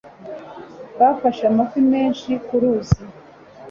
[0.99, 3.03] Bafashe amafi menshi ku ruzi.